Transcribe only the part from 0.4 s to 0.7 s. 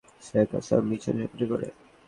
একা